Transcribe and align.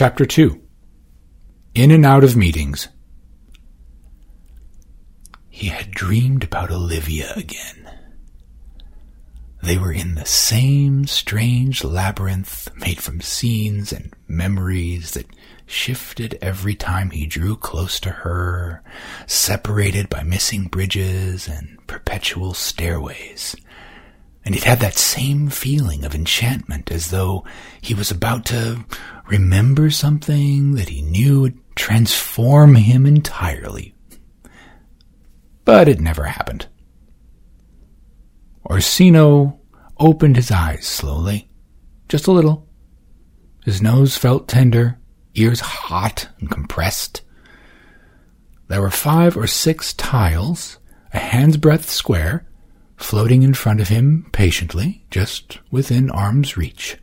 Chapter 0.00 0.26
2 0.26 0.62
In 1.74 1.90
and 1.90 2.06
Out 2.06 2.22
of 2.22 2.36
Meetings. 2.36 2.86
He 5.48 5.70
had 5.70 5.90
dreamed 5.90 6.44
about 6.44 6.70
Olivia 6.70 7.32
again. 7.34 7.90
They 9.60 9.76
were 9.76 9.90
in 9.90 10.14
the 10.14 10.24
same 10.24 11.08
strange 11.08 11.82
labyrinth 11.82 12.68
made 12.76 13.02
from 13.02 13.20
scenes 13.20 13.92
and 13.92 14.14
memories 14.28 15.14
that 15.14 15.26
shifted 15.66 16.38
every 16.40 16.76
time 16.76 17.10
he 17.10 17.26
drew 17.26 17.56
close 17.56 17.98
to 17.98 18.10
her, 18.10 18.84
separated 19.26 20.08
by 20.08 20.22
missing 20.22 20.66
bridges 20.66 21.48
and 21.48 21.84
perpetual 21.88 22.54
stairways. 22.54 23.56
And 24.44 24.54
it 24.54 24.64
had 24.64 24.80
that 24.80 24.96
same 24.96 25.50
feeling 25.50 26.04
of 26.04 26.14
enchantment 26.14 26.90
as 26.90 27.10
though 27.10 27.44
he 27.80 27.94
was 27.94 28.10
about 28.10 28.46
to 28.46 28.84
remember 29.26 29.90
something 29.90 30.74
that 30.74 30.88
he 30.88 31.02
knew 31.02 31.42
would 31.42 31.58
transform 31.76 32.74
him 32.76 33.06
entirely. 33.06 33.94
But 35.64 35.88
it 35.88 36.00
never 36.00 36.24
happened. 36.24 36.66
Orsino 38.64 39.60
opened 39.98 40.36
his 40.36 40.50
eyes 40.50 40.86
slowly, 40.86 41.50
just 42.08 42.26
a 42.26 42.32
little. 42.32 42.66
His 43.64 43.82
nose 43.82 44.16
felt 44.16 44.48
tender, 44.48 44.98
ears 45.34 45.60
hot 45.60 46.28
and 46.40 46.50
compressed. 46.50 47.22
There 48.68 48.80
were 48.80 48.90
five 48.90 49.36
or 49.36 49.46
six 49.46 49.92
tiles, 49.94 50.78
a 51.12 51.18
hand's 51.18 51.56
breadth 51.56 51.88
square, 51.90 52.47
floating 52.98 53.42
in 53.42 53.54
front 53.54 53.80
of 53.80 53.88
him 53.88 54.28
patiently, 54.32 55.04
just 55.10 55.60
within 55.70 56.10
arm's 56.10 56.56
reach. 56.56 56.98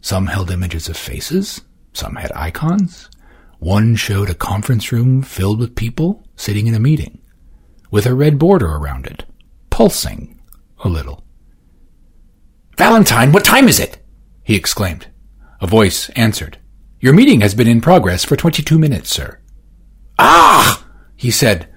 Some 0.00 0.26
held 0.26 0.50
images 0.50 0.88
of 0.88 0.96
faces, 0.96 1.62
some 1.92 2.16
had 2.16 2.32
icons. 2.34 3.08
One 3.58 3.96
showed 3.96 4.28
a 4.28 4.34
conference 4.34 4.92
room 4.92 5.22
filled 5.22 5.58
with 5.58 5.74
people 5.74 6.26
sitting 6.36 6.66
in 6.66 6.74
a 6.74 6.80
meeting, 6.80 7.22
with 7.90 8.04
a 8.04 8.14
red 8.14 8.38
border 8.38 8.66
around 8.66 9.06
it, 9.06 9.24
pulsing 9.70 10.40
a 10.84 10.88
little. 10.88 11.24
Valentine, 12.76 13.32
what 13.32 13.44
time 13.44 13.68
is 13.68 13.80
it? 13.80 13.98
he 14.44 14.54
exclaimed. 14.54 15.06
A 15.60 15.66
voice 15.66 16.10
answered. 16.10 16.58
Your 17.00 17.14
meeting 17.14 17.40
has 17.40 17.54
been 17.54 17.68
in 17.68 17.80
progress 17.80 18.24
for 18.24 18.36
twenty-two 18.36 18.78
minutes, 18.78 19.08
sir. 19.10 19.40
Ah! 20.18 20.86
he 21.16 21.30
said, 21.30 21.72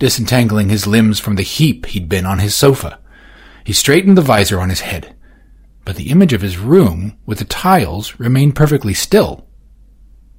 disentangling 0.00 0.70
his 0.70 0.88
limbs 0.88 1.20
from 1.20 1.36
the 1.36 1.42
heap 1.42 1.86
he'd 1.86 2.08
been 2.08 2.26
on 2.26 2.40
his 2.40 2.56
sofa. 2.56 2.98
He 3.62 3.72
straightened 3.72 4.18
the 4.18 4.22
visor 4.22 4.58
on 4.58 4.70
his 4.70 4.80
head, 4.80 5.14
but 5.84 5.94
the 5.94 6.10
image 6.10 6.32
of 6.32 6.40
his 6.40 6.58
room 6.58 7.16
with 7.26 7.38
the 7.38 7.44
tiles 7.44 8.18
remained 8.18 8.56
perfectly 8.56 8.94
still. 8.94 9.46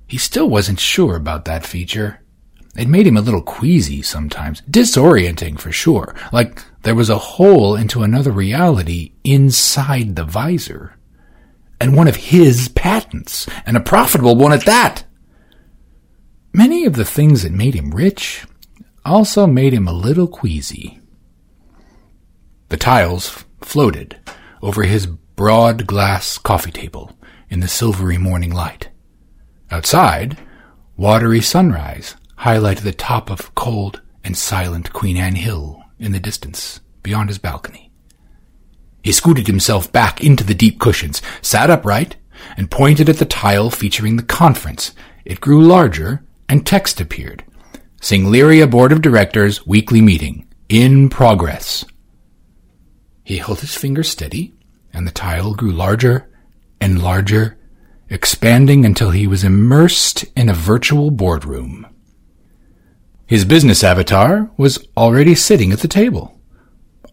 He 0.08 0.17
still 0.17 0.50
wasn't 0.50 0.80
sure 0.80 1.16
about 1.16 1.45
that 1.45 1.66
feature. 1.66 2.22
It 2.76 2.88
made 2.88 3.06
him 3.06 3.17
a 3.17 3.22
little 3.22 3.42
queasy 3.42 4.02
sometimes, 4.02 4.62
disorienting 4.62 5.59
for 5.59 5.72
sure, 5.72 6.16
like 6.34 6.64
there 6.82 6.95
was 6.95 7.09
a 7.09 7.17
hole 7.17 7.76
into 7.76 8.02
another 8.02 8.32
reality 8.32 9.14
inside 9.23 10.16
the 10.16 10.26
visor. 10.26 10.98
And 11.80 11.95
one 11.95 12.08
of 12.08 12.16
his 12.16 12.67
patents, 12.70 13.48
and 13.66 13.78
a 13.78 13.82
profitable 13.82 14.36
one 14.36 14.54
at 14.54 14.66
that. 14.66 15.04
Many 16.54 16.86
of 16.86 16.95
the 16.95 17.06
things 17.06 17.44
that 17.44 17.52
made 17.52 17.76
him 17.76 17.92
rich 17.92 18.45
also 19.05 19.47
made 19.47 19.73
him 19.73 19.88
a 19.88 19.94
little 19.94 20.27
queasy. 20.27 20.99
The 22.69 22.77
tiles 22.77 23.43
floated 23.61 24.19
over 24.61 24.83
his 24.83 25.08
broad 25.08 25.88
glass 25.88 26.38
coffee 26.38 26.71
table 26.71 27.17
in 27.49 27.59
the 27.59 27.67
silvery 27.67 28.17
morning 28.17 28.53
light. 28.53 28.89
Outside, 29.69 30.38
watery 30.97 31.41
sunrise 31.41 32.16
highlighted 32.39 32.81
the 32.81 32.93
top 32.93 33.30
of 33.30 33.53
cold 33.55 34.02
and 34.23 34.38
silent 34.38 34.93
Queen 34.93 35.17
Anne 35.17 35.36
Hill 35.36 35.81
in 35.99 36.11
the 36.11 36.19
distance 36.19 36.80
beyond 37.03 37.30
his 37.30 37.37
balcony. 37.37 37.92
He 39.03 39.11
scooted 39.11 39.47
himself 39.47 39.92
back 39.92 40.23
into 40.23 40.43
the 40.43 40.53
deep 40.53 40.80
cushions, 40.80 41.21
sat 41.42 41.70
upright, 41.70 42.17
and 42.55 42.70
pointed 42.70 43.09
at 43.09 43.17
the 43.17 43.26
tile 43.26 43.70
featuring 43.70 44.15
the 44.15 44.23
conference. 44.23 44.93
It 45.26 45.42
grew 45.42 45.61
larger, 45.61 46.23
and 46.47 46.65
text 46.65 47.02
appeared. 47.02 47.43
Singleria 48.02 48.67
Board 48.67 48.92
of 48.92 49.04
Directors 49.04 49.67
Weekly 49.67 50.02
Meeting. 50.02 50.48
In 50.70 51.08
progress. 51.08 51.86
He 53.23 53.38
held 53.38 53.60
his 53.60 53.78
finger 53.78 54.02
steady, 54.02 54.56
and 54.92 55.06
the 55.06 55.12
tile 55.12 55.54
grew 55.54 55.72
larger 55.72 56.28
and 56.82 57.04
larger, 57.04 57.60
expanding 58.10 58.86
until 58.86 59.12
he 59.12 59.28
was 59.28 59.44
immersed 59.44 60.26
in 60.36 60.50
a 60.50 60.54
virtual 60.54 61.12
boardroom. 61.12 61.86
His 63.28 63.45
business 63.45 63.84
avatar 63.84 64.50
was 64.58 64.88
already 64.98 65.36
sitting 65.36 65.72
at 65.72 65.82
the 65.82 65.88
table, 65.88 66.42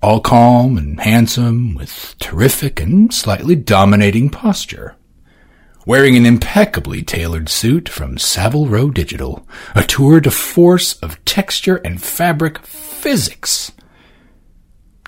all 0.02 0.20
calm 0.20 0.78
and 0.78 0.98
handsome, 1.00 1.74
with 1.74 2.14
terrific 2.18 2.80
and 2.80 3.12
slightly 3.12 3.56
dominating 3.56 4.30
posture 4.30 4.96
wearing 5.88 6.18
an 6.18 6.26
impeccably 6.26 7.02
tailored 7.02 7.48
suit 7.48 7.88
from 7.88 8.18
Savile 8.18 8.66
Row 8.66 8.90
Digital, 8.90 9.48
a 9.74 9.82
tour 9.82 10.20
de 10.20 10.30
force 10.30 10.98
of 11.00 11.24
texture 11.24 11.76
and 11.76 12.02
fabric 12.02 12.58
physics. 12.58 13.72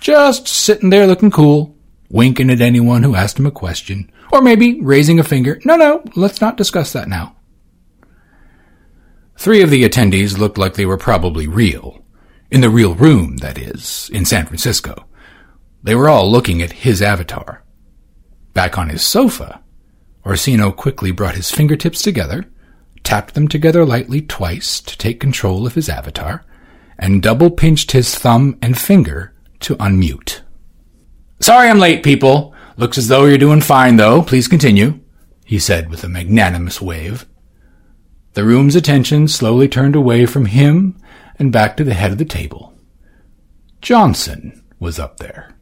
Just 0.01 0.49
sitting 0.49 0.89
there 0.89 1.07
looking 1.07 1.31
cool, 1.31 1.77
winking 2.09 2.49
at 2.49 2.63
anyone 2.63 3.03
who 3.03 3.15
asked 3.15 3.39
him 3.39 3.45
a 3.45 3.51
question, 3.51 4.11
or 4.33 4.41
maybe 4.41 4.81
raising 4.81 5.21
a 5.21 5.23
finger. 5.23 5.61
No, 5.67 5.77
no, 5.77 6.03
let's 6.17 6.41
not 6.41 6.57
discuss 6.57 6.95
that 6.95 7.09
now. 7.09 7.37
Three 9.37 9.61
of 9.61 9.69
the 9.69 9.87
attendees 9.87 10.39
looked 10.39 10.57
like 10.57 10.75
they 10.75 10.87
were 10.87 10.97
probably 10.97 11.47
real. 11.47 12.03
In 12.51 12.63
the 12.63 12.71
real 12.71 12.95
room, 12.95 13.37
that 13.39 13.59
is, 13.59 14.09
in 14.15 14.25
San 14.25 14.47
Francisco. 14.47 15.05
They 15.83 15.95
were 15.95 16.09
all 16.09 16.33
looking 16.33 16.63
at 16.63 16.73
his 16.73 17.03
avatar. 17.03 17.65
Back 18.55 18.79
on 18.79 18.89
his 18.89 19.03
sofa, 19.03 19.63
Orsino 20.25 20.71
quickly 20.71 21.11
brought 21.11 21.35
his 21.35 21.51
fingertips 21.51 22.03
together, 22.03 22.47
tapped 23.03 23.35
them 23.35 23.49
together 23.49 23.85
lightly 23.85 24.21
twice 24.21 24.81
to 24.81 24.97
take 24.99 25.21
control 25.21 25.67
of 25.67 25.75
his 25.75 25.89
avatar, 25.89 26.45
and 26.99 27.23
double 27.23 27.51
pinched 27.51 27.93
his 27.93 28.15
thumb 28.15 28.59
and 28.61 28.79
finger 28.79 29.35
to 29.61 29.77
unmute. 29.77 30.43
Sorry 31.41 31.69
I'm 31.69 31.79
late, 31.79 32.03
people. 32.03 32.55
Looks 32.77 32.99
as 32.99 33.09
though 33.09 33.25
you're 33.25 33.39
doing 33.39 33.63
fine, 33.63 33.97
though. 33.97 34.23
Please 34.23 34.47
continue, 34.47 35.01
he 35.45 35.59
said 35.59 35.91
with 35.91 36.05
a 36.05 36.09
magnanimous 36.09 36.81
wave. 36.81 37.27
The 38.35 38.45
room's 38.45 38.77
attention 38.77 39.27
slowly 39.27 39.69
turned 39.69 39.97
away 39.97 40.27
from 40.27 40.47
him 40.47 41.01
and 41.39 41.51
back 41.51 41.77
to 41.77 41.85
the 41.85 41.95
head 41.95 42.13
of 42.13 42.19
the 42.19 42.25
table. 42.25 42.75
Johnson 43.81 44.63
was 44.79 44.99
up 44.99 45.17
there, 45.17 45.55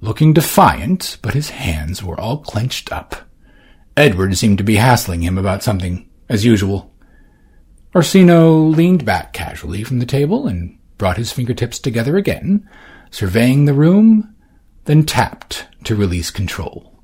looking 0.00 0.32
defiant, 0.32 1.18
but 1.22 1.34
his 1.34 1.50
hands 1.50 2.02
were 2.02 2.18
all 2.18 2.38
clenched 2.38 2.90
up. 2.90 3.27
Edward 3.98 4.36
seemed 4.36 4.58
to 4.58 4.64
be 4.64 4.76
hassling 4.76 5.22
him 5.22 5.36
about 5.36 5.64
something, 5.64 6.08
as 6.28 6.44
usual. 6.44 6.94
Orsino 7.96 8.62
leaned 8.62 9.04
back 9.04 9.32
casually 9.32 9.82
from 9.82 9.98
the 9.98 10.06
table 10.06 10.46
and 10.46 10.78
brought 10.98 11.16
his 11.16 11.32
fingertips 11.32 11.80
together 11.80 12.16
again, 12.16 12.68
surveying 13.10 13.64
the 13.64 13.74
room, 13.74 14.36
then 14.84 15.04
tapped 15.04 15.66
to 15.82 15.96
release 15.96 16.30
control. 16.30 17.02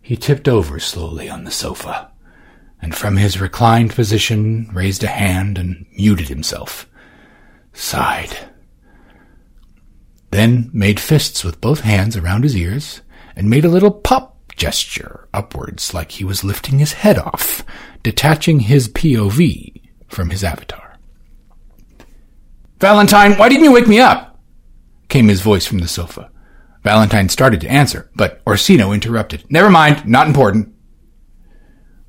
He 0.00 0.16
tipped 0.16 0.48
over 0.48 0.80
slowly 0.80 1.28
on 1.28 1.44
the 1.44 1.50
sofa, 1.50 2.10
and 2.80 2.94
from 2.94 3.18
his 3.18 3.38
reclined 3.38 3.90
position 3.92 4.70
raised 4.72 5.04
a 5.04 5.08
hand 5.08 5.58
and 5.58 5.84
muted 5.98 6.28
himself. 6.28 6.88
Sighed. 7.74 8.48
Then 10.30 10.70
made 10.72 10.98
fists 10.98 11.44
with 11.44 11.60
both 11.60 11.80
hands 11.80 12.16
around 12.16 12.44
his 12.44 12.56
ears, 12.56 13.02
and 13.36 13.50
made 13.50 13.66
a 13.66 13.68
little 13.68 13.90
pop 13.90 14.39
gesture 14.60 15.26
upwards 15.32 15.94
like 15.94 16.12
he 16.12 16.24
was 16.24 16.44
lifting 16.44 16.78
his 16.78 16.92
head 16.92 17.18
off, 17.18 17.64
detaching 18.02 18.60
his 18.60 18.90
POV 18.90 19.80
from 20.06 20.28
his 20.28 20.44
avatar. 20.44 20.98
Valentine, 22.78 23.38
why 23.38 23.48
didn't 23.48 23.64
you 23.64 23.72
wake 23.72 23.88
me 23.88 24.00
up? 24.00 24.38
came 25.08 25.28
his 25.28 25.40
voice 25.40 25.64
from 25.64 25.78
the 25.78 25.88
sofa. 25.88 26.30
Valentine 26.84 27.30
started 27.30 27.58
to 27.62 27.70
answer, 27.70 28.10
but 28.14 28.42
Orsino 28.46 28.92
interrupted. 28.92 29.44
Never 29.48 29.70
mind, 29.70 30.06
not 30.06 30.26
important. 30.26 30.74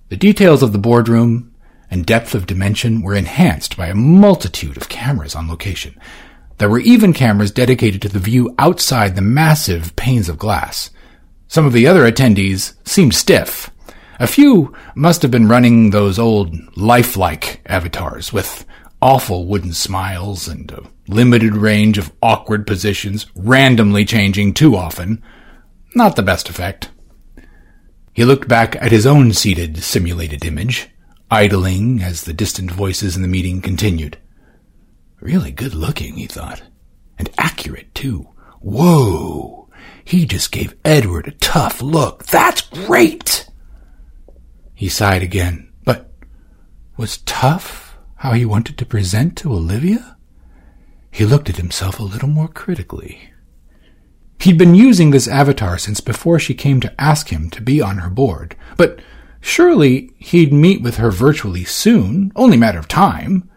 The 0.09 0.17
details 0.17 0.61
of 0.61 0.73
the 0.73 0.77
boardroom 0.77 1.55
and 1.89 2.05
depth 2.05 2.35
of 2.35 2.47
dimension 2.47 3.01
were 3.01 3.15
enhanced 3.15 3.77
by 3.77 3.87
a 3.87 3.95
multitude 3.95 4.75
of 4.75 4.89
cameras 4.89 5.35
on 5.35 5.47
location. 5.47 5.97
There 6.57 6.69
were 6.69 6.79
even 6.79 7.13
cameras 7.13 7.51
dedicated 7.51 8.01
to 8.01 8.09
the 8.09 8.19
view 8.19 8.53
outside 8.59 9.15
the 9.15 9.21
massive 9.21 9.95
panes 9.95 10.27
of 10.27 10.37
glass. 10.37 10.89
Some 11.51 11.65
of 11.65 11.73
the 11.73 11.85
other 11.85 12.09
attendees 12.09 12.75
seemed 12.87 13.13
stiff. 13.13 13.69
A 14.21 14.25
few 14.25 14.73
must 14.95 15.21
have 15.21 15.31
been 15.31 15.49
running 15.49 15.89
those 15.89 16.17
old 16.17 16.55
lifelike 16.77 17.59
avatars 17.65 18.31
with 18.31 18.65
awful 19.01 19.45
wooden 19.45 19.73
smiles 19.73 20.47
and 20.47 20.71
a 20.71 20.83
limited 21.09 21.53
range 21.53 21.97
of 21.97 22.13
awkward 22.21 22.65
positions, 22.65 23.25
randomly 23.35 24.05
changing 24.05 24.53
too 24.53 24.77
often. 24.77 25.21
Not 25.93 26.15
the 26.15 26.23
best 26.23 26.47
effect. 26.47 26.89
He 28.13 28.23
looked 28.23 28.47
back 28.47 28.77
at 28.77 28.93
his 28.93 29.05
own 29.05 29.33
seated, 29.33 29.83
simulated 29.83 30.45
image, 30.45 30.87
idling 31.29 32.01
as 32.01 32.23
the 32.23 32.31
distant 32.31 32.71
voices 32.71 33.17
in 33.17 33.23
the 33.23 33.27
meeting 33.27 33.59
continued. 33.59 34.17
Really 35.19 35.51
good 35.51 35.73
looking, 35.73 36.13
he 36.13 36.27
thought. 36.27 36.61
And 37.19 37.29
accurate, 37.37 37.93
too. 37.93 38.29
Whoa! 38.61 39.60
He 40.03 40.25
just 40.25 40.51
gave 40.51 40.75
Edward 40.83 41.27
a 41.27 41.31
tough 41.31 41.81
look. 41.81 42.25
That's 42.25 42.61
great! 42.61 43.47
He 44.73 44.89
sighed 44.89 45.21
again. 45.21 45.71
But 45.83 46.11
was 46.97 47.19
tough 47.19 47.97
how 48.15 48.33
he 48.33 48.45
wanted 48.45 48.77
to 48.77 48.85
present 48.85 49.37
to 49.37 49.53
Olivia? 49.53 50.17
He 51.11 51.25
looked 51.25 51.49
at 51.49 51.57
himself 51.57 51.99
a 51.99 52.03
little 52.03 52.29
more 52.29 52.47
critically. 52.47 53.31
He'd 54.39 54.57
been 54.57 54.73
using 54.73 55.11
this 55.11 55.27
avatar 55.27 55.77
since 55.77 56.01
before 56.01 56.39
she 56.39 56.53
came 56.55 56.79
to 56.79 57.01
ask 57.01 57.29
him 57.29 57.49
to 57.51 57.61
be 57.61 57.79
on 57.79 57.99
her 57.99 58.09
board, 58.09 58.55
but 58.75 58.99
surely 59.39 60.11
he'd 60.17 60.51
meet 60.51 60.81
with 60.81 60.97
her 60.97 61.11
virtually 61.11 61.63
soon, 61.63 62.31
only 62.35 62.57
matter 62.57 62.79
of 62.79 62.87
time. 62.87 63.49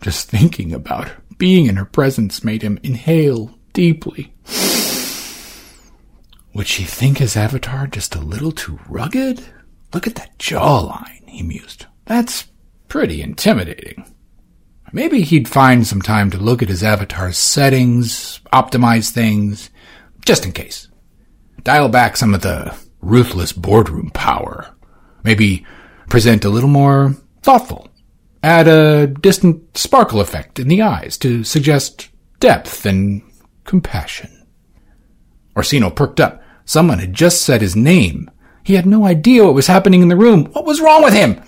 Just 0.00 0.28
thinking 0.28 0.72
about 0.72 1.08
her, 1.08 1.22
being 1.36 1.66
in 1.66 1.76
her 1.76 1.84
presence 1.84 2.44
made 2.44 2.62
him 2.62 2.78
inhale 2.82 3.58
deeply. 3.72 4.34
Would 6.58 6.66
she 6.66 6.82
think 6.82 7.18
his 7.18 7.36
avatar 7.36 7.86
just 7.86 8.16
a 8.16 8.20
little 8.20 8.50
too 8.50 8.80
rugged? 8.88 9.40
Look 9.94 10.08
at 10.08 10.16
that 10.16 10.36
jawline, 10.40 11.28
he 11.28 11.44
mused. 11.44 11.86
That's 12.06 12.48
pretty 12.88 13.22
intimidating. 13.22 14.12
Maybe 14.92 15.22
he'd 15.22 15.46
find 15.46 15.86
some 15.86 16.02
time 16.02 16.32
to 16.32 16.36
look 16.36 16.60
at 16.60 16.68
his 16.68 16.82
avatar's 16.82 17.38
settings, 17.38 18.40
optimize 18.52 19.10
things, 19.10 19.70
just 20.26 20.44
in 20.44 20.50
case. 20.50 20.88
Dial 21.62 21.88
back 21.88 22.16
some 22.16 22.34
of 22.34 22.40
the 22.40 22.76
ruthless 23.02 23.52
boardroom 23.52 24.10
power. 24.10 24.74
Maybe 25.22 25.64
present 26.08 26.44
a 26.44 26.50
little 26.50 26.68
more 26.68 27.14
thoughtful. 27.40 27.86
Add 28.42 28.66
a 28.66 29.06
distant 29.06 29.78
sparkle 29.78 30.20
effect 30.20 30.58
in 30.58 30.66
the 30.66 30.82
eyes 30.82 31.18
to 31.18 31.44
suggest 31.44 32.08
depth 32.40 32.84
and 32.84 33.22
compassion. 33.62 34.44
Orsino 35.56 35.90
perked 35.90 36.18
up. 36.18 36.42
Someone 36.68 36.98
had 36.98 37.14
just 37.14 37.40
said 37.40 37.62
his 37.62 37.74
name. 37.74 38.30
He 38.62 38.74
had 38.74 38.84
no 38.84 39.06
idea 39.06 39.42
what 39.42 39.54
was 39.54 39.68
happening 39.68 40.02
in 40.02 40.08
the 40.08 40.16
room. 40.16 40.44
What 40.52 40.66
was 40.66 40.82
wrong 40.82 41.02
with 41.02 41.14
him? 41.14 41.40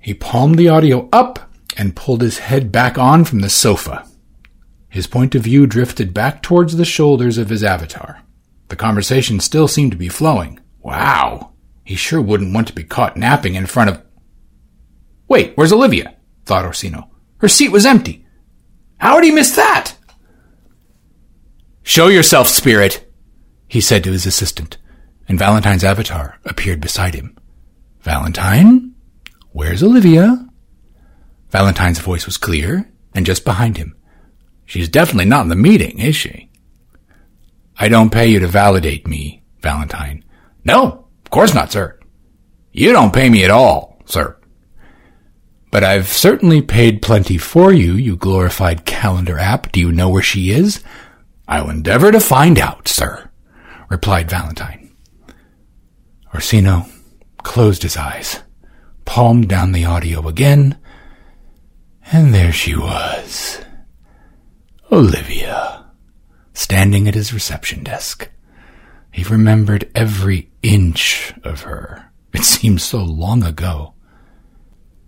He 0.00 0.14
palmed 0.14 0.58
the 0.58 0.70
audio 0.70 1.06
up 1.12 1.50
and 1.76 1.94
pulled 1.94 2.22
his 2.22 2.38
head 2.38 2.72
back 2.72 2.96
on 2.96 3.26
from 3.26 3.40
the 3.40 3.50
sofa. 3.50 4.08
His 4.88 5.06
point 5.06 5.34
of 5.34 5.42
view 5.42 5.66
drifted 5.66 6.14
back 6.14 6.40
towards 6.40 6.76
the 6.76 6.86
shoulders 6.86 7.36
of 7.36 7.50
his 7.50 7.62
avatar. 7.62 8.22
The 8.68 8.76
conversation 8.76 9.38
still 9.38 9.68
seemed 9.68 9.92
to 9.92 9.98
be 9.98 10.08
flowing. 10.08 10.60
Wow. 10.80 11.52
He 11.84 11.94
sure 11.94 12.22
wouldn't 12.22 12.54
want 12.54 12.68
to 12.68 12.74
be 12.74 12.84
caught 12.84 13.18
napping 13.18 13.54
in 13.54 13.66
front 13.66 13.90
of. 13.90 14.02
Wait, 15.28 15.52
where's 15.56 15.74
Olivia? 15.74 16.14
thought 16.46 16.64
Orsino. 16.64 17.10
Her 17.36 17.48
seat 17.48 17.68
was 17.68 17.84
empty. 17.84 18.24
How 18.96 19.16
would 19.16 19.24
he 19.24 19.30
miss 19.30 19.54
that? 19.56 19.94
Show 21.82 22.08
yourself, 22.08 22.48
spirit, 22.48 23.04
he 23.68 23.80
said 23.80 24.02
to 24.04 24.12
his 24.12 24.26
assistant, 24.26 24.78
and 25.28 25.38
Valentine's 25.38 25.84
avatar 25.84 26.38
appeared 26.44 26.80
beside 26.80 27.14
him. 27.14 27.36
Valentine? 28.00 28.94
Where's 29.52 29.82
Olivia? 29.82 30.48
Valentine's 31.50 31.98
voice 31.98 32.26
was 32.26 32.36
clear 32.36 32.90
and 33.14 33.26
just 33.26 33.44
behind 33.44 33.76
him. 33.76 33.94
She's 34.64 34.88
definitely 34.88 35.26
not 35.26 35.42
in 35.42 35.48
the 35.48 35.56
meeting, 35.56 35.98
is 35.98 36.16
she? 36.16 36.50
I 37.78 37.88
don't 37.88 38.12
pay 38.12 38.26
you 38.26 38.40
to 38.40 38.48
validate 38.48 39.06
me, 39.06 39.42
Valentine. 39.60 40.24
No, 40.64 41.08
of 41.24 41.30
course 41.30 41.54
not, 41.54 41.72
sir. 41.72 41.98
You 42.72 42.92
don't 42.92 43.14
pay 43.14 43.28
me 43.30 43.44
at 43.44 43.50
all, 43.50 44.02
sir. 44.04 44.36
But 45.70 45.84
I've 45.84 46.08
certainly 46.08 46.62
paid 46.62 47.02
plenty 47.02 47.38
for 47.38 47.72
you, 47.72 47.94
you 47.94 48.16
glorified 48.16 48.86
calendar 48.86 49.38
app. 49.38 49.70
Do 49.72 49.80
you 49.80 49.92
know 49.92 50.08
where 50.08 50.22
she 50.22 50.50
is? 50.50 50.82
I'll 51.46 51.70
endeavor 51.70 52.10
to 52.12 52.20
find 52.20 52.58
out, 52.58 52.88
sir, 52.88 53.27
replied 53.88 54.30
Valentine. 54.30 54.94
Orsino 56.34 56.86
closed 57.42 57.82
his 57.82 57.96
eyes, 57.96 58.40
palmed 59.04 59.48
down 59.48 59.72
the 59.72 59.84
audio 59.84 60.28
again, 60.28 60.78
and 62.12 62.34
there 62.34 62.52
she 62.52 62.76
was. 62.76 63.60
Olivia, 64.90 65.86
standing 66.52 67.08
at 67.08 67.14
his 67.14 67.32
reception 67.32 67.82
desk. 67.82 68.30
He 69.10 69.24
remembered 69.24 69.90
every 69.94 70.50
inch 70.62 71.32
of 71.42 71.62
her. 71.62 72.10
It 72.32 72.44
seemed 72.44 72.80
so 72.80 73.02
long 73.02 73.42
ago. 73.42 73.94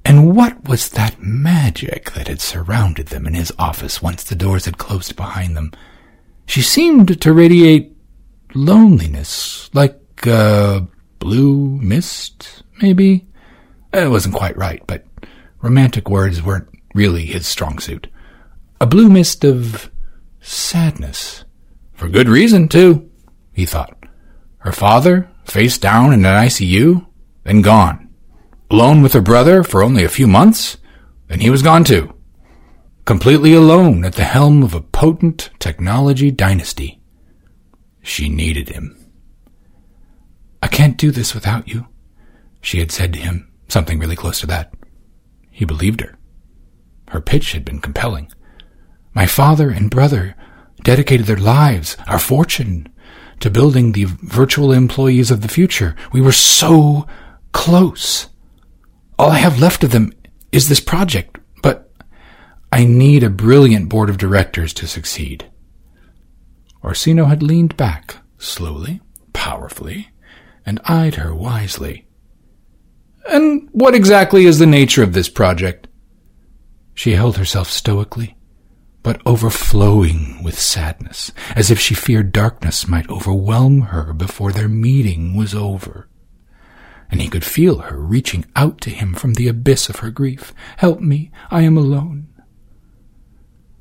And 0.04 0.34
what 0.34 0.68
was 0.68 0.88
that 0.90 1.22
magic 1.22 2.12
that 2.12 2.28
had 2.28 2.40
surrounded 2.40 3.08
them 3.08 3.26
in 3.26 3.34
his 3.34 3.52
office 3.58 4.02
once 4.02 4.24
the 4.24 4.34
doors 4.34 4.64
had 4.64 4.78
closed 4.78 5.14
behind 5.16 5.56
them? 5.56 5.72
She 6.46 6.62
seemed 6.62 7.20
to 7.20 7.32
radiate 7.32 7.89
loneliness, 8.54 9.70
like 9.74 10.00
a 10.26 10.86
blue 11.18 11.78
mist, 11.80 12.62
maybe? 12.80 13.26
Eh, 13.92 14.04
it 14.04 14.10
wasn't 14.10 14.34
quite 14.34 14.56
right, 14.56 14.82
but 14.86 15.04
romantic 15.60 16.08
words 16.08 16.42
weren't 16.42 16.68
really 16.94 17.26
his 17.26 17.46
strong 17.46 17.78
suit 17.78 18.08
a 18.80 18.86
blue 18.86 19.10
mist 19.10 19.44
of 19.44 19.90
sadness. 20.40 21.44
For 21.92 22.08
good 22.08 22.28
reason, 22.28 22.66
too, 22.66 23.10
he 23.52 23.66
thought. 23.66 23.94
Her 24.58 24.72
father, 24.72 25.30
face 25.44 25.76
down 25.76 26.14
in 26.14 26.24
an 26.24 26.46
ICU, 26.46 27.06
then 27.44 27.60
gone. 27.60 28.08
Alone 28.70 29.02
with 29.02 29.12
her 29.12 29.20
brother 29.20 29.62
for 29.62 29.82
only 29.82 30.02
a 30.02 30.08
few 30.08 30.26
months, 30.26 30.78
then 31.28 31.40
he 31.40 31.50
was 31.50 31.62
gone 31.62 31.84
too. 31.84 32.14
Completely 33.04 33.52
alone 33.52 34.04
at 34.04 34.14
the 34.14 34.24
helm 34.24 34.62
of 34.62 34.74
a 34.74 34.80
potent 34.80 35.50
technology 35.58 36.30
dynasty. 36.30 36.99
She 38.02 38.28
needed 38.28 38.68
him. 38.68 38.96
I 40.62 40.68
can't 40.68 40.96
do 40.96 41.10
this 41.10 41.34
without 41.34 41.68
you, 41.68 41.86
she 42.60 42.78
had 42.78 42.90
said 42.90 43.12
to 43.14 43.18
him, 43.18 43.50
something 43.68 43.98
really 43.98 44.16
close 44.16 44.40
to 44.40 44.46
that. 44.46 44.72
He 45.50 45.64
believed 45.64 46.00
her. 46.00 46.18
Her 47.08 47.20
pitch 47.20 47.52
had 47.52 47.64
been 47.64 47.80
compelling. 47.80 48.30
My 49.14 49.26
father 49.26 49.70
and 49.70 49.90
brother 49.90 50.36
dedicated 50.82 51.26
their 51.26 51.36
lives, 51.36 51.96
our 52.06 52.18
fortune, 52.18 52.88
to 53.40 53.50
building 53.50 53.92
the 53.92 54.04
virtual 54.04 54.72
employees 54.72 55.30
of 55.30 55.40
the 55.40 55.48
future. 55.48 55.96
We 56.12 56.20
were 56.20 56.32
so 56.32 57.06
close. 57.52 58.28
All 59.18 59.30
I 59.30 59.38
have 59.38 59.58
left 59.58 59.82
of 59.82 59.90
them 59.90 60.12
is 60.52 60.68
this 60.68 60.80
project, 60.80 61.38
but 61.62 61.90
I 62.72 62.84
need 62.84 63.22
a 63.22 63.30
brilliant 63.30 63.88
board 63.88 64.08
of 64.08 64.18
directors 64.18 64.72
to 64.74 64.86
succeed. 64.86 65.49
Orsino 66.82 67.26
had 67.26 67.42
leaned 67.42 67.76
back, 67.76 68.16
slowly, 68.38 69.00
powerfully, 69.32 70.10
and 70.64 70.80
eyed 70.84 71.16
her 71.16 71.34
wisely. 71.34 72.06
And 73.28 73.68
what 73.72 73.94
exactly 73.94 74.46
is 74.46 74.58
the 74.58 74.66
nature 74.66 75.02
of 75.02 75.12
this 75.12 75.28
project? 75.28 75.86
She 76.94 77.12
held 77.12 77.36
herself 77.36 77.70
stoically 77.70 78.36
but 79.02 79.20
overflowing 79.24 80.42
with 80.42 80.58
sadness, 80.58 81.32
as 81.56 81.70
if 81.70 81.80
she 81.80 81.94
feared 81.94 82.32
darkness 82.32 82.86
might 82.86 83.08
overwhelm 83.08 83.82
her 83.82 84.12
before 84.12 84.52
their 84.52 84.68
meeting 84.68 85.36
was 85.36 85.54
over. 85.54 86.08
And 87.10 87.20
he 87.20 87.28
could 87.28 87.44
feel 87.44 87.78
her 87.78 87.98
reaching 87.98 88.44
out 88.54 88.80
to 88.82 88.90
him 88.90 89.14
from 89.14 89.34
the 89.34 89.48
abyss 89.48 89.88
of 89.88 89.96
her 89.96 90.10
grief. 90.10 90.54
Help 90.76 91.00
me, 91.00 91.30
I 91.50 91.62
am 91.62 91.76
alone. 91.76 92.28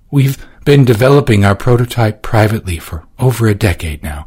We've 0.10 0.44
been 0.66 0.86
developing 0.86 1.44
our 1.44 1.56
prototype 1.56 2.22
privately 2.22 2.78
for 2.78 3.08
over 3.18 3.48
a 3.48 3.56
decade 3.56 4.04
now. 4.04 4.26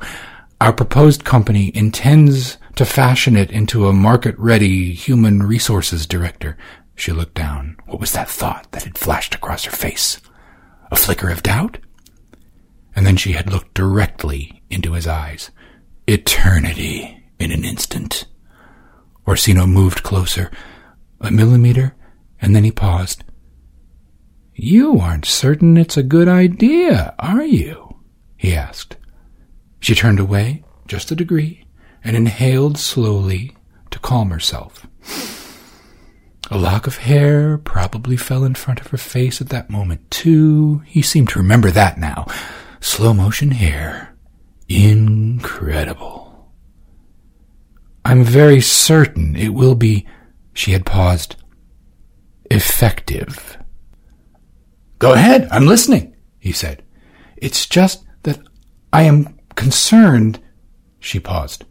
Our 0.61 0.73
proposed 0.73 1.25
company 1.25 1.71
intends 1.75 2.59
to 2.77 2.85
fashion 2.85 3.37
it 3.37 3.51
into 3.51 3.87
a 3.87 3.93
market-ready 3.93 4.93
human 4.95 5.43
resources 5.43 6.07
director. 6.07 6.57
She 6.95 7.13
looked 7.13 7.35
down. 7.35 7.77
What 7.87 8.01
was 8.01 8.13
that 8.13 8.29
thought 8.29 8.71
that 8.73 8.85
had 8.85 8.97
flashed 8.97 9.35
across 9.35 9.65
her 9.65 9.71
face? 9.71 10.21
A 10.91 10.97
flicker 10.97 11.31
of 11.31 11.43
doubt? 11.43 11.79
And 12.95 13.07
then 13.07 13.17
she 13.17 13.33
had 13.33 13.51
looked 13.51 13.75
directly 13.75 14.63
into 14.71 14.93
his 14.93 15.07
eyes. 15.07 15.51
Eternity 16.07 17.25
in 17.39 17.51
an 17.51 17.65
instant. 17.65 18.27
Orsino 19.27 19.67
moved 19.67 20.03
closer, 20.03 20.51
a 21.21 21.31
millimeter, 21.31 21.95
and 22.41 22.55
then 22.55 22.65
he 22.65 22.73
paused. 22.73 23.25
You 24.55 24.99
aren't 24.99 25.25
certain 25.25 25.77
it's 25.77 25.97
a 25.97 26.03
good 26.03 26.29
idea, 26.29 27.15
are 27.19 27.43
you? 27.43 27.97
he 28.37 28.55
asked. 28.55 28.97
She 29.81 29.95
turned 29.95 30.21
away, 30.21 30.65
just 30.87 31.11
a 31.11 31.17
degree, 31.17 31.65
and 32.05 32.17
inhaled 32.17 32.79
slowly 32.79 33.57
to 33.91 33.99
calm 33.99 34.31
herself. 34.31 34.87
A 36.51 36.59
lock 36.59 36.87
of 36.87 36.99
hair 36.99 37.57
probably 37.57 38.17
fell 38.17 38.45
in 38.45 38.55
front 38.55 38.81
of 38.81 38.89
her 38.89 38.99
face 38.99 39.41
at 39.41 39.49
that 39.49 39.71
moment, 39.71 40.11
too. 40.11 40.83
He 40.87 41.01
seemed 41.01 41.31
to 41.31 41.39
remember 41.39 41.71
that 41.71 41.99
now. 41.99 42.27
Slow 42.81 43.15
motion 43.15 43.53
hair. 43.53 44.15
Incredible. 44.69 46.53
I'm 48.05 48.25
very 48.25 48.61
certain 48.61 49.37
it 49.37 49.55
will 49.55 49.75
be, 49.75 50.07
she 50.53 50.73
had 50.73 50.85
paused, 50.85 51.37
effective. 52.51 53.57
Go 55.03 55.15
ahead, 55.15 55.49
I'm 55.51 55.67
listening, 55.67 56.15
he 56.39 56.53
said. 56.53 56.85
It's 57.37 57.67
just 57.67 58.05
that 58.23 58.39
I 58.93 59.03
am 59.03 59.37
concerned, 59.57 60.41
she 61.01 61.19
paused. 61.19 61.65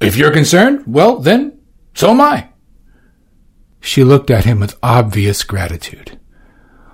If 0.00 0.16
you're 0.16 0.30
concerned, 0.30 0.84
well, 0.86 1.18
then, 1.18 1.60
so 1.92 2.08
am 2.08 2.22
I. 2.22 2.48
She 3.80 4.02
looked 4.02 4.30
at 4.30 4.46
him 4.46 4.60
with 4.60 4.78
obvious 4.82 5.44
gratitude. 5.44 6.18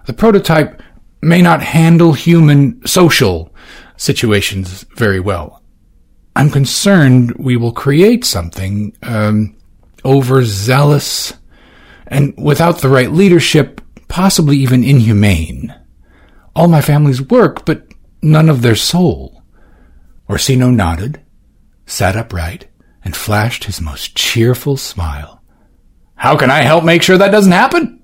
The 0.06 0.12
prototype 0.12 0.82
may 1.22 1.40
not 1.40 1.62
handle 1.62 2.14
human 2.14 2.84
social 2.84 3.54
situations 3.96 4.84
very 4.96 5.20
well. 5.20 5.62
I'm 6.34 6.50
concerned 6.50 7.32
we 7.38 7.56
will 7.56 7.70
create 7.70 8.24
something 8.24 8.96
um, 9.04 9.56
overzealous 10.04 11.34
and 12.08 12.34
without 12.36 12.80
the 12.80 12.88
right 12.88 13.12
leadership, 13.12 13.80
possibly 14.08 14.56
even 14.58 14.84
inhumane. 14.84 15.74
All 16.54 16.68
my 16.68 16.80
family's 16.80 17.22
work, 17.22 17.64
but 17.64 17.86
none 18.22 18.48
of 18.48 18.62
their 18.62 18.76
soul. 18.76 19.42
Orsino 20.28 20.70
nodded, 20.70 21.20
sat 21.86 22.16
upright, 22.16 22.68
and 23.04 23.14
flashed 23.14 23.64
his 23.64 23.80
most 23.80 24.16
cheerful 24.16 24.76
smile. 24.76 25.42
How 26.16 26.36
can 26.36 26.50
I 26.50 26.60
help 26.60 26.84
make 26.84 27.02
sure 27.02 27.18
that 27.18 27.30
doesn't 27.30 27.52
happen? 27.52 28.02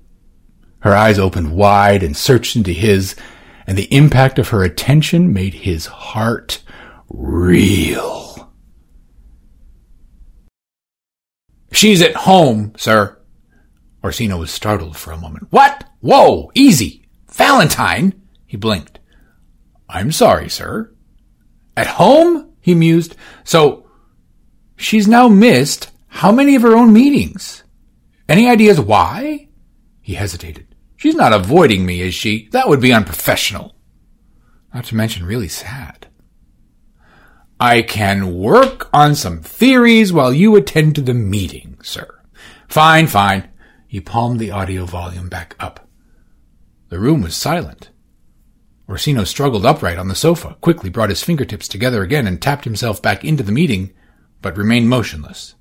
Her 0.79 0.95
eyes 0.95 1.17
opened 1.17 1.53
wide 1.53 2.03
and 2.03 2.15
searched 2.15 2.55
into 2.55 2.71
his, 2.71 3.15
and 3.65 3.77
the 3.77 3.93
impact 3.93 4.37
of 4.37 4.49
her 4.49 4.63
attention 4.63 5.33
made 5.33 5.53
his 5.53 5.85
heart 5.85 6.61
reel. 7.09 8.51
She's 11.71 12.01
at 12.01 12.15
home, 12.15 12.73
sir. 12.77 13.17
Orsino 14.03 14.39
was 14.39 14.51
startled 14.51 14.97
for 14.97 15.11
a 15.11 15.17
moment. 15.17 15.47
What? 15.51 15.83
Whoa, 15.99 16.51
easy. 16.55 17.05
Valentine? 17.31 18.19
He 18.45 18.57
blinked. 18.57 18.99
I'm 19.87 20.11
sorry, 20.11 20.49
sir. 20.49 20.93
At 21.77 21.87
home? 21.87 22.53
He 22.61 22.73
mused. 22.73 23.15
So, 23.43 23.85
she's 24.75 25.07
now 25.07 25.27
missed 25.27 25.91
how 26.07 26.31
many 26.31 26.55
of 26.55 26.61
her 26.61 26.75
own 26.75 26.93
meetings? 26.93 27.63
Any 28.27 28.47
ideas 28.47 28.79
why? 28.79 29.49
He 30.01 30.13
hesitated. 30.15 30.75
She's 30.97 31.15
not 31.15 31.33
avoiding 31.33 31.85
me, 31.85 32.01
is 32.01 32.13
she? 32.13 32.49
That 32.51 32.67
would 32.67 32.81
be 32.81 32.93
unprofessional. 32.93 33.75
Not 34.73 34.85
to 34.85 34.95
mention 34.95 35.25
really 35.25 35.47
sad. 35.47 36.07
I 37.59 37.81
can 37.81 38.33
work 38.35 38.89
on 38.93 39.15
some 39.15 39.41
theories 39.41 40.11
while 40.11 40.33
you 40.33 40.55
attend 40.55 40.95
to 40.95 41.01
the 41.01 41.13
meeting, 41.13 41.77
sir. 41.83 42.19
Fine, 42.67 43.07
fine. 43.07 43.50
He 43.91 43.99
palmed 43.99 44.39
the 44.39 44.51
audio 44.51 44.85
volume 44.85 45.27
back 45.27 45.53
up. 45.59 45.85
The 46.87 46.97
room 46.97 47.21
was 47.21 47.35
silent. 47.35 47.89
Orsino 48.87 49.25
struggled 49.25 49.65
upright 49.65 49.97
on 49.97 50.07
the 50.07 50.15
sofa, 50.15 50.55
quickly 50.61 50.89
brought 50.89 51.09
his 51.09 51.21
fingertips 51.21 51.67
together 51.67 52.01
again, 52.01 52.25
and 52.25 52.41
tapped 52.41 52.63
himself 52.63 53.01
back 53.01 53.25
into 53.25 53.43
the 53.43 53.51
meeting, 53.51 53.91
but 54.41 54.55
remained 54.55 54.87
motionless. 54.87 55.55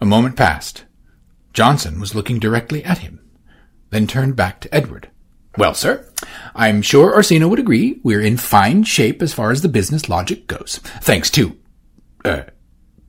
A 0.00 0.06
moment 0.06 0.36
passed. 0.36 0.84
Johnson 1.52 1.98
was 1.98 2.14
looking 2.14 2.38
directly 2.38 2.84
at 2.84 2.98
him, 2.98 3.18
then 3.90 4.06
turned 4.06 4.36
back 4.36 4.60
to 4.60 4.72
Edward. 4.72 5.10
Well, 5.58 5.74
sir, 5.74 6.08
I'm 6.54 6.80
sure 6.80 7.12
Orsino 7.12 7.48
would 7.48 7.58
agree 7.58 7.98
we're 8.04 8.22
in 8.22 8.36
fine 8.36 8.84
shape 8.84 9.20
as 9.20 9.34
far 9.34 9.50
as 9.50 9.62
the 9.62 9.68
business 9.68 10.08
logic 10.08 10.46
goes, 10.46 10.78
thanks 11.00 11.28
to, 11.30 11.58
uh, 12.24 12.42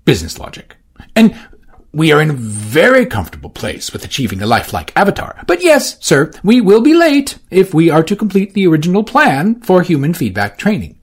business 0.05 0.39
logic. 0.39 0.75
And 1.15 1.35
we 1.95 2.11
are 2.11 2.21
in 2.21 2.29
a 2.29 2.33
very 2.33 3.05
comfortable 3.05 3.49
place 3.49 3.93
with 3.93 4.03
achieving 4.03 4.41
a 4.41 4.45
lifelike 4.45 4.91
avatar. 4.97 5.41
But 5.47 5.63
yes, 5.63 5.97
sir, 6.05 6.29
we 6.43 6.59
will 6.59 6.81
be 6.81 6.93
late 6.93 7.39
if 7.49 7.73
we 7.73 7.89
are 7.89 8.03
to 8.03 8.17
complete 8.17 8.53
the 8.53 8.67
original 8.67 9.01
plan 9.05 9.61
for 9.61 9.81
human 9.81 10.13
feedback 10.13 10.57
training. 10.57 10.99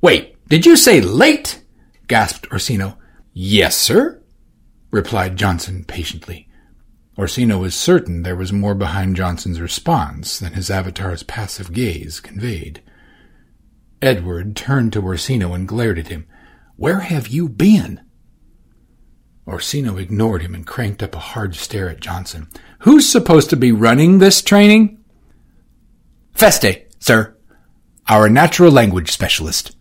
Wait, 0.00 0.34
did 0.48 0.66
you 0.66 0.76
say 0.76 1.00
late? 1.00 1.62
gasped 2.08 2.50
Orsino. 2.50 2.98
Yes, 3.32 3.76
sir, 3.76 4.20
replied 4.90 5.36
Johnson 5.36 5.84
patiently. 5.84 6.48
Orsino 7.16 7.60
was 7.60 7.76
certain 7.76 8.22
there 8.22 8.34
was 8.34 8.52
more 8.52 8.74
behind 8.74 9.14
Johnson's 9.14 9.60
response 9.60 10.40
than 10.40 10.54
his 10.54 10.68
avatar's 10.68 11.22
passive 11.22 11.72
gaze 11.72 12.18
conveyed. 12.18 12.82
Edward 14.02 14.56
turned 14.56 14.92
to 14.94 15.02
Orsino 15.02 15.54
and 15.54 15.68
glared 15.68 15.98
at 15.98 16.08
him. 16.08 16.26
Where 16.74 17.00
have 17.00 17.28
you 17.28 17.48
been? 17.48 18.00
Orsino 19.48 19.96
ignored 19.96 20.42
him 20.42 20.54
and 20.54 20.66
cranked 20.66 21.02
up 21.02 21.14
a 21.14 21.18
hard 21.18 21.54
stare 21.54 21.88
at 21.88 22.00
Johnson. 22.00 22.48
Who's 22.80 23.08
supposed 23.08 23.48
to 23.50 23.56
be 23.56 23.72
running 23.72 24.18
this 24.18 24.42
training? 24.42 25.02
Feste, 26.34 26.84
sir. 27.00 27.34
Our 28.08 28.28
natural 28.28 28.70
language 28.70 29.10
specialist. 29.10 29.74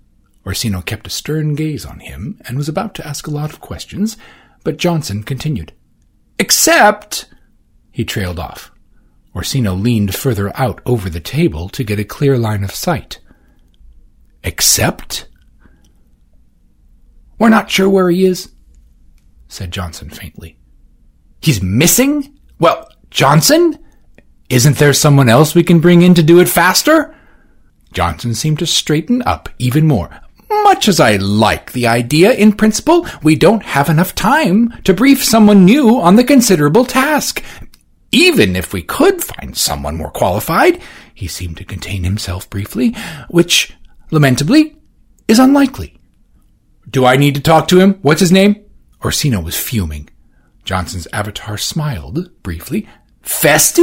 Orsino 0.46 0.82
kept 0.82 1.08
a 1.08 1.10
stern 1.10 1.54
gaze 1.54 1.86
on 1.86 2.00
him 2.00 2.40
and 2.48 2.58
was 2.58 2.70
about 2.70 2.96
to 2.96 3.06
ask 3.06 3.28
a 3.28 3.32
lot 3.32 3.52
of 3.52 3.60
questions, 3.60 4.16
but 4.64 4.78
Johnson 4.78 5.22
continued. 5.22 5.74
Except, 6.40 7.28
he 7.92 8.06
trailed 8.06 8.40
off. 8.40 8.72
Orsino 9.36 9.74
leaned 9.74 10.16
further 10.16 10.56
out 10.58 10.80
over 10.86 11.10
the 11.10 11.20
table 11.20 11.68
to 11.70 11.84
get 11.84 12.00
a 12.00 12.06
clear 12.06 12.38
line 12.38 12.64
of 12.64 12.72
sight. 12.72 13.20
Except? 14.44 15.28
We're 17.38 17.50
not 17.50 17.70
sure 17.70 17.90
where 17.90 18.10
he 18.10 18.26
is, 18.26 18.54
said 19.48 19.72
Johnson 19.72 20.10
faintly. 20.10 20.58
He's 21.42 21.62
missing? 21.62 22.38
Well, 22.60 22.90
Johnson? 23.10 23.80
Isn't 24.50 24.78
there 24.78 24.94
someone 24.94 25.30
else 25.30 25.54
we 25.54 25.64
can 25.64 25.80
bring 25.80 26.02
in 26.02 26.14
to 26.16 26.24
do 26.24 26.40
it 26.40 26.50
faster? 26.50 27.14
Johnson 27.94 28.34
seemed 28.34 28.60
to 28.60 28.66
straighten 28.66 29.22
up 29.24 29.50
even 29.60 29.88
more. 29.88 30.10
Much 30.64 30.88
as 30.88 31.00
I 31.00 31.18
like 31.18 31.72
the 31.72 31.88
idea 31.88 32.32
in 32.32 32.54
principle, 32.54 33.06
we 33.24 33.36
don't 33.36 33.64
have 33.64 33.90
enough 33.90 34.16
time 34.16 34.74
to 34.84 34.94
brief 34.94 35.24
someone 35.24 35.66
new 35.66 36.00
on 36.00 36.16
the 36.16 36.24
considerable 36.24 36.86
task. 36.86 37.44
Even 38.12 38.56
if 38.56 38.72
we 38.72 38.82
could 38.82 39.24
find 39.24 39.58
someone 39.58 39.98
more 39.98 40.12
qualified, 40.12 40.82
he 41.14 41.28
seemed 41.28 41.58
to 41.58 41.66
contain 41.66 42.04
himself 42.04 42.50
briefly, 42.50 42.96
which, 43.30 43.74
lamentably, 44.12 44.78
is 45.28 45.40
unlikely. 45.40 46.00
Do 46.90 47.06
I 47.06 47.18
need 47.18 47.36
to 47.36 47.42
talk 47.42 47.68
to 47.70 47.80
him? 47.80 47.96
What's 48.02 48.22
his 48.22 48.32
name? 48.32 48.67
Orsino 49.04 49.42
was 49.42 49.58
fuming. 49.58 50.10
Johnson's 50.64 51.08
avatar 51.14 51.58
smiled 51.58 52.32
briefly. 52.44 52.88
Feste? 53.22 53.80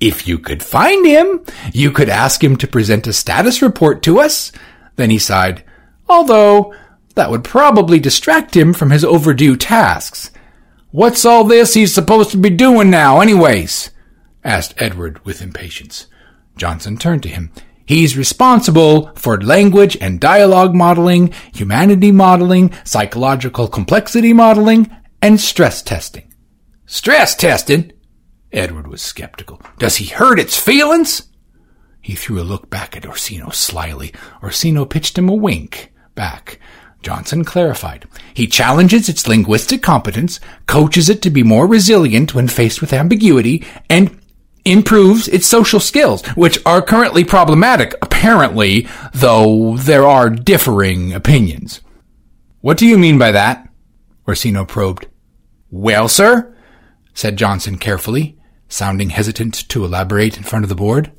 If 0.00 0.28
you 0.28 0.38
could 0.38 0.62
find 0.62 1.06
him, 1.06 1.44
you 1.72 1.90
could 1.90 2.08
ask 2.08 2.42
him 2.42 2.56
to 2.56 2.66
present 2.68 3.06
a 3.06 3.12
status 3.12 3.62
report 3.62 4.02
to 4.02 4.20
us. 4.20 4.52
Then 4.96 5.10
he 5.10 5.18
sighed. 5.18 5.64
Although, 6.08 6.74
that 7.14 7.30
would 7.30 7.44
probably 7.44 7.98
distract 7.98 8.56
him 8.56 8.72
from 8.72 8.90
his 8.90 9.04
overdue 9.04 9.56
tasks. 9.56 10.30
What's 10.90 11.24
all 11.24 11.44
this 11.44 11.74
he's 11.74 11.92
supposed 11.92 12.30
to 12.30 12.36
be 12.36 12.50
doing 12.50 12.90
now, 12.90 13.20
anyways? 13.20 13.90
asked 14.44 14.74
Edward 14.78 15.24
with 15.24 15.42
impatience. 15.42 16.06
Johnson 16.56 16.96
turned 16.96 17.22
to 17.24 17.28
him. 17.28 17.52
He's 17.88 18.18
responsible 18.18 19.12
for 19.14 19.40
language 19.40 19.96
and 19.98 20.20
dialogue 20.20 20.74
modeling, 20.74 21.32
humanity 21.54 22.12
modeling, 22.12 22.70
psychological 22.84 23.66
complexity 23.66 24.34
modeling, 24.34 24.94
and 25.22 25.40
stress 25.40 25.80
testing. 25.80 26.30
Stress 26.84 27.34
testing? 27.34 27.92
Edward 28.52 28.88
was 28.88 29.00
skeptical. 29.00 29.62
Does 29.78 29.96
he 29.96 30.04
hurt 30.04 30.38
its 30.38 30.58
feelings? 30.58 31.30
He 32.02 32.14
threw 32.14 32.38
a 32.38 32.42
look 32.42 32.68
back 32.68 32.94
at 32.94 33.06
Orsino 33.06 33.48
slyly. 33.54 34.12
Orsino 34.42 34.84
pitched 34.84 35.16
him 35.16 35.30
a 35.30 35.34
wink 35.34 35.90
back. 36.14 36.60
Johnson 37.00 37.42
clarified. 37.42 38.06
He 38.34 38.46
challenges 38.46 39.08
its 39.08 39.26
linguistic 39.26 39.82
competence, 39.82 40.40
coaches 40.66 41.08
it 41.08 41.22
to 41.22 41.30
be 41.30 41.42
more 41.42 41.66
resilient 41.66 42.34
when 42.34 42.48
faced 42.48 42.82
with 42.82 42.92
ambiguity, 42.92 43.64
and 43.88 44.17
improves 44.70 45.28
its 45.28 45.46
social 45.46 45.80
skills, 45.80 46.24
which 46.28 46.58
are 46.66 46.82
currently 46.82 47.24
problematic, 47.24 47.94
apparently, 48.02 48.86
though 49.14 49.76
there 49.76 50.06
are 50.06 50.30
differing 50.30 51.12
opinions. 51.12 51.80
What 52.60 52.76
do 52.76 52.86
you 52.86 52.98
mean 52.98 53.18
by 53.18 53.32
that? 53.32 53.68
Orsino 54.26 54.64
probed. 54.64 55.06
Well, 55.70 56.08
sir, 56.08 56.54
said 57.14 57.36
Johnson 57.36 57.78
carefully, 57.78 58.38
sounding 58.68 59.10
hesitant 59.10 59.68
to 59.68 59.84
elaborate 59.84 60.36
in 60.36 60.42
front 60.42 60.64
of 60.64 60.68
the 60.68 60.74
board. 60.74 61.12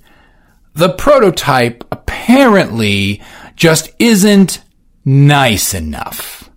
The 0.74 0.94
prototype 0.94 1.84
apparently 1.91 3.22
just 3.56 3.91
isn't 4.00 4.63
nice 5.03 5.74
enough. 5.74 6.50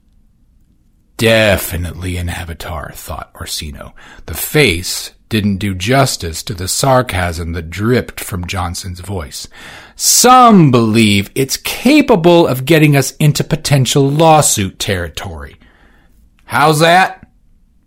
Definitely 1.16 2.16
an 2.16 2.28
avatar, 2.28 2.92
thought 2.92 3.32
Orsino. 3.34 3.94
The 4.26 4.34
face 4.34 5.12
didn't 5.32 5.56
do 5.56 5.74
justice 5.74 6.42
to 6.42 6.52
the 6.52 6.68
sarcasm 6.68 7.54
that 7.54 7.70
dripped 7.70 8.20
from 8.20 8.46
Johnson's 8.46 9.00
voice. 9.00 9.48
Some 9.96 10.70
believe 10.70 11.30
it's 11.34 11.56
capable 11.56 12.46
of 12.46 12.66
getting 12.66 12.94
us 12.94 13.16
into 13.16 13.42
potential 13.42 14.06
lawsuit 14.10 14.78
territory. 14.78 15.56
How's 16.44 16.80
that? 16.80 17.30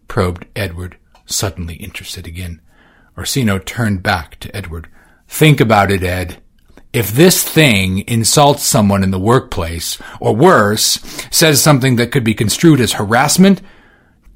probed 0.07 0.47
Edward, 0.55 0.97
suddenly 1.27 1.75
interested 1.75 2.25
again. 2.25 2.61
Orsino 3.15 3.59
turned 3.59 4.01
back 4.01 4.39
to 4.39 4.55
Edward. 4.55 4.87
Think 5.27 5.61
about 5.61 5.91
it, 5.91 6.01
Ed. 6.01 6.41
If 6.93 7.11
this 7.11 7.43
thing 7.43 8.07
insults 8.07 8.63
someone 8.63 9.03
in 9.03 9.11
the 9.11 9.19
workplace, 9.19 9.99
or 10.19 10.35
worse, 10.35 10.99
says 11.29 11.61
something 11.61 11.97
that 11.97 12.11
could 12.11 12.23
be 12.23 12.33
construed 12.33 12.79
as 12.79 12.93
harassment, 12.93 13.61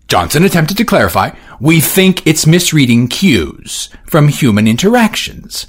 Johnson 0.10 0.44
attempted 0.44 0.76
to 0.78 0.86
clarify, 0.86 1.32
we 1.60 1.80
think 1.80 2.26
it's 2.26 2.48
misreading 2.48 3.08
cues 3.08 3.90
from 4.08 4.28
human 4.28 4.68
interactions. 4.68 5.68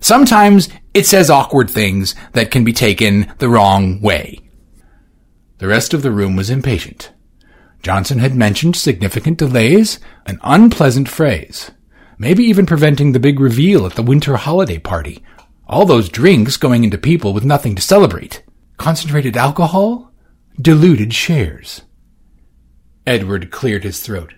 Sometimes 0.00 0.70
it 0.94 1.06
says 1.06 1.28
awkward 1.28 1.68
things 1.68 2.14
that 2.32 2.50
can 2.50 2.64
be 2.64 2.72
taken 2.72 3.32
the 3.36 3.50
wrong 3.50 4.00
way. 4.00 4.40
The 5.58 5.68
rest 5.68 5.92
of 5.92 6.00
the 6.00 6.10
room 6.10 6.36
was 6.36 6.48
impatient. 6.48 7.12
Johnson 7.82 8.18
had 8.18 8.34
mentioned 8.34 8.76
significant 8.76 9.36
delays, 9.36 10.00
an 10.26 10.40
unpleasant 10.42 11.08
phrase, 11.08 11.70
maybe 12.18 12.44
even 12.44 12.64
preventing 12.64 13.12
the 13.12 13.20
big 13.20 13.38
reveal 13.38 13.84
at 13.84 13.94
the 13.94 14.02
winter 14.02 14.36
holiday 14.36 14.78
party. 14.78 15.22
All 15.68 15.84
those 15.84 16.08
drinks 16.08 16.56
going 16.56 16.82
into 16.82 16.98
people 16.98 17.34
with 17.34 17.44
nothing 17.44 17.74
to 17.74 17.82
celebrate. 17.82 18.42
Concentrated 18.78 19.36
alcohol? 19.36 20.12
Diluted 20.60 21.12
shares. 21.12 21.82
Edward 23.06 23.50
cleared 23.50 23.84
his 23.84 24.00
throat. 24.00 24.34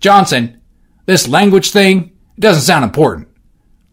Johnson, 0.00 0.60
this 1.06 1.28
language 1.28 1.70
thing 1.70 2.16
doesn't 2.38 2.62
sound 2.62 2.84
important. 2.84 3.28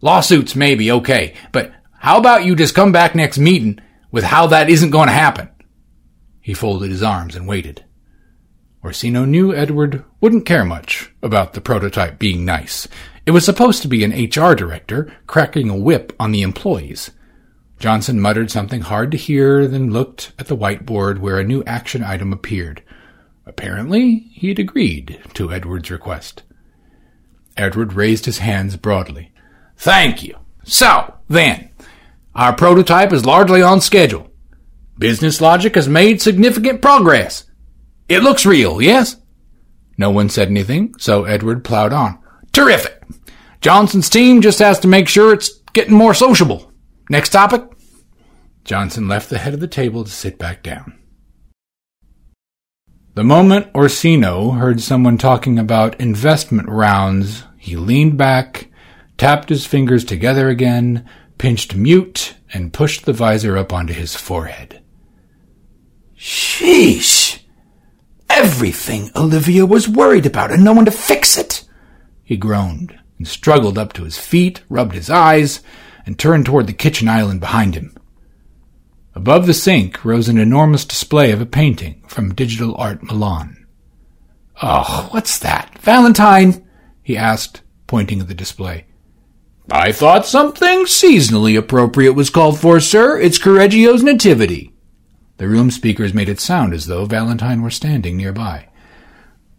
Lawsuits 0.00 0.56
may 0.56 0.74
be 0.74 0.90
okay, 0.90 1.34
but 1.52 1.72
how 1.92 2.18
about 2.18 2.44
you 2.44 2.54
just 2.54 2.74
come 2.74 2.92
back 2.92 3.14
next 3.14 3.38
meeting 3.38 3.80
with 4.10 4.24
how 4.24 4.48
that 4.48 4.68
isn't 4.68 4.90
going 4.90 5.08
to 5.08 5.14
happen? 5.14 5.48
He 6.40 6.52
folded 6.52 6.90
his 6.90 7.02
arms 7.02 7.36
and 7.36 7.48
waited. 7.48 7.84
Orsino 8.84 9.24
knew 9.24 9.54
Edward 9.54 10.04
wouldn't 10.20 10.44
care 10.44 10.64
much 10.64 11.10
about 11.22 11.54
the 11.54 11.62
prototype 11.62 12.18
being 12.18 12.44
nice. 12.44 12.86
It 13.24 13.30
was 13.30 13.46
supposed 13.46 13.80
to 13.80 13.88
be 13.88 14.04
an 14.04 14.10
HR 14.10 14.54
director 14.54 15.10
cracking 15.26 15.70
a 15.70 15.76
whip 15.76 16.12
on 16.20 16.32
the 16.32 16.42
employees. 16.42 17.10
Johnson 17.78 18.20
muttered 18.20 18.50
something 18.50 18.82
hard 18.82 19.10
to 19.12 19.16
hear, 19.16 19.66
then 19.66 19.90
looked 19.90 20.32
at 20.38 20.48
the 20.48 20.56
whiteboard 20.56 21.18
where 21.18 21.38
a 21.38 21.44
new 21.44 21.64
action 21.64 22.04
item 22.04 22.30
appeared. 22.30 22.82
Apparently, 23.46 24.30
he 24.32 24.48
had 24.48 24.58
agreed 24.58 25.20
to 25.34 25.52
Edward's 25.52 25.90
request. 25.90 26.42
Edward 27.56 27.92
raised 27.92 28.24
his 28.24 28.38
hands 28.38 28.76
broadly. 28.76 29.32
Thank 29.76 30.22
you. 30.22 30.36
So, 30.64 31.14
then, 31.28 31.70
our 32.34 32.54
prototype 32.54 33.12
is 33.12 33.26
largely 33.26 33.62
on 33.62 33.80
schedule. 33.80 34.30
Business 34.98 35.40
logic 35.40 35.74
has 35.74 35.88
made 35.88 36.22
significant 36.22 36.80
progress. 36.80 37.44
It 38.08 38.22
looks 38.22 38.46
real, 38.46 38.80
yes? 38.80 39.16
No 39.98 40.10
one 40.10 40.28
said 40.28 40.48
anything, 40.48 40.94
so 40.98 41.24
Edward 41.24 41.64
plowed 41.64 41.92
on. 41.92 42.18
Terrific. 42.52 43.02
Johnson's 43.60 44.10
team 44.10 44.40
just 44.40 44.58
has 44.58 44.78
to 44.80 44.88
make 44.88 45.08
sure 45.08 45.32
it's 45.32 45.50
getting 45.72 45.94
more 45.94 46.14
sociable. 46.14 46.72
Next 47.10 47.30
topic? 47.30 47.62
Johnson 48.64 49.08
left 49.08 49.30
the 49.30 49.38
head 49.38 49.54
of 49.54 49.60
the 49.60 49.68
table 49.68 50.04
to 50.04 50.10
sit 50.10 50.38
back 50.38 50.62
down. 50.62 50.98
The 53.14 53.22
moment 53.22 53.68
Orsino 53.76 54.50
heard 54.58 54.80
someone 54.80 55.18
talking 55.18 55.56
about 55.56 56.00
investment 56.00 56.68
rounds, 56.68 57.44
he 57.56 57.76
leaned 57.76 58.18
back, 58.18 58.72
tapped 59.16 59.50
his 59.50 59.64
fingers 59.64 60.04
together 60.04 60.48
again, 60.48 61.08
pinched 61.38 61.76
mute, 61.76 62.34
and 62.52 62.72
pushed 62.72 63.04
the 63.04 63.12
visor 63.12 63.56
up 63.56 63.72
onto 63.72 63.92
his 63.92 64.16
forehead. 64.16 64.82
Sheesh! 66.18 67.38
Everything 68.28 69.12
Olivia 69.14 69.64
was 69.64 69.88
worried 69.88 70.26
about 70.26 70.50
and 70.50 70.64
no 70.64 70.72
one 70.72 70.84
to 70.86 70.90
fix 70.90 71.38
it! 71.38 71.64
He 72.24 72.36
groaned 72.36 72.98
and 73.18 73.28
struggled 73.28 73.78
up 73.78 73.92
to 73.92 74.02
his 74.02 74.18
feet, 74.18 74.62
rubbed 74.68 74.96
his 74.96 75.08
eyes, 75.08 75.60
and 76.04 76.18
turned 76.18 76.46
toward 76.46 76.66
the 76.66 76.72
kitchen 76.72 77.08
island 77.08 77.38
behind 77.38 77.76
him. 77.76 77.96
Above 79.14 79.46
the 79.46 79.54
sink 79.54 80.04
rose 80.04 80.28
an 80.28 80.38
enormous 80.38 80.84
display 80.84 81.30
of 81.30 81.40
a 81.40 81.46
painting 81.46 82.02
from 82.08 82.34
Digital 82.34 82.74
Art 82.76 83.02
Milan. 83.02 83.64
Oh, 84.62 85.08
what's 85.12 85.38
that? 85.38 85.78
Valentine? 85.78 86.68
he 87.02 87.16
asked, 87.16 87.62
pointing 87.86 88.20
at 88.20 88.28
the 88.28 88.34
display. 88.34 88.86
I 89.70 89.92
thought 89.92 90.26
something 90.26 90.84
seasonally 90.84 91.56
appropriate 91.56 92.12
was 92.12 92.28
called 92.28 92.60
for, 92.60 92.80
sir. 92.80 93.18
It's 93.18 93.38
Correggio's 93.38 94.02
nativity. 94.02 94.74
The 95.36 95.48
room 95.48 95.70
speakers 95.70 96.12
made 96.12 96.28
it 96.28 96.40
sound 96.40 96.74
as 96.74 96.86
though 96.86 97.06
Valentine 97.06 97.62
were 97.62 97.70
standing 97.70 98.16
nearby. 98.16 98.68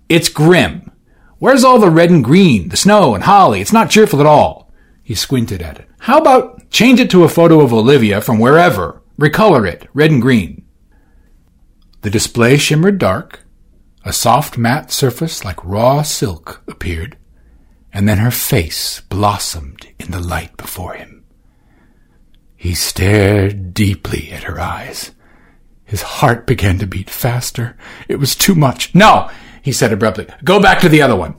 It's 0.09 0.29
grim. 0.29 0.91
Where's 1.39 1.63
all 1.63 1.79
the 1.79 1.89
red 1.89 2.09
and 2.11 2.23
green, 2.23 2.69
the 2.69 2.77
snow 2.77 3.15
and 3.15 3.23
holly? 3.23 3.61
It's 3.61 3.73
not 3.73 3.89
cheerful 3.89 4.19
at 4.19 4.25
all. 4.25 4.71
He 5.01 5.15
squinted 5.15 5.61
at 5.61 5.79
it. 5.79 5.87
How 5.99 6.17
about 6.17 6.69
change 6.69 6.99
it 6.99 7.09
to 7.11 7.23
a 7.23 7.29
photo 7.29 7.61
of 7.61 7.73
Olivia 7.73 8.21
from 8.21 8.39
wherever? 8.39 9.01
Recolor 9.17 9.67
it, 9.67 9.87
red 9.93 10.11
and 10.11 10.21
green. 10.21 10.65
The 12.01 12.09
display 12.09 12.57
shimmered 12.57 12.97
dark. 12.97 13.41
A 14.03 14.13
soft 14.13 14.57
matte 14.57 14.91
surface 14.91 15.43
like 15.43 15.65
raw 15.65 16.03
silk 16.03 16.61
appeared, 16.67 17.17
and 17.91 18.07
then 18.07 18.19
her 18.19 18.29
face 18.29 19.01
blossomed 19.01 19.87
in 19.99 20.11
the 20.11 20.19
light 20.19 20.55
before 20.57 20.93
him. 20.93 21.25
He 22.55 22.75
stared 22.75 23.73
deeply 23.73 24.31
at 24.31 24.43
her 24.43 24.59
eyes. 24.59 25.11
His 25.83 26.01
heart 26.01 26.45
began 26.45 26.77
to 26.79 26.87
beat 26.87 27.09
faster. 27.09 27.77
It 28.07 28.17
was 28.17 28.35
too 28.35 28.55
much. 28.55 28.93
No, 28.93 29.29
he 29.61 29.71
said 29.71 29.93
abruptly. 29.93 30.27
Go 30.43 30.59
back 30.59 30.79
to 30.81 30.89
the 30.89 31.01
other 31.01 31.15
one. 31.15 31.35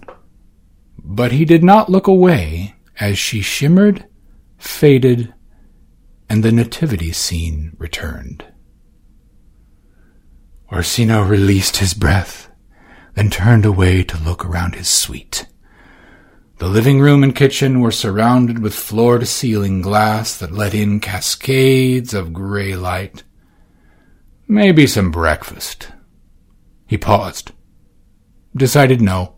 But 0.98 1.32
he 1.32 1.44
did 1.44 1.62
not 1.62 1.88
look 1.88 2.06
away 2.06 2.74
as 2.98 3.18
she 3.18 3.40
shimmered, 3.40 4.06
faded, 4.58 5.32
and 6.28 6.42
the 6.42 6.52
nativity 6.52 7.12
scene 7.12 7.76
returned. 7.78 8.44
Orsino 10.72 11.22
released 11.22 11.76
his 11.76 11.94
breath, 11.94 12.50
then 13.14 13.30
turned 13.30 13.64
away 13.64 14.02
to 14.02 14.22
look 14.22 14.44
around 14.44 14.74
his 14.74 14.88
suite. 14.88 15.46
The 16.58 16.68
living 16.68 17.00
room 17.00 17.22
and 17.22 17.36
kitchen 17.36 17.80
were 17.80 17.90
surrounded 17.90 18.60
with 18.60 18.74
floor 18.74 19.18
to 19.18 19.26
ceiling 19.26 19.82
glass 19.82 20.38
that 20.38 20.52
let 20.52 20.74
in 20.74 21.00
cascades 21.00 22.14
of 22.14 22.32
gray 22.32 22.74
light. 22.74 23.22
Maybe 24.48 24.86
some 24.86 25.10
breakfast. 25.10 25.88
He 26.86 26.96
paused. 26.96 27.52
Decided 28.56 29.02
no. 29.02 29.36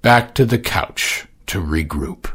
Back 0.00 0.34
to 0.36 0.46
the 0.46 0.58
couch 0.58 1.26
to 1.46 1.60
regroup. 1.60 2.30